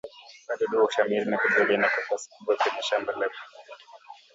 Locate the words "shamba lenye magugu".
2.81-3.77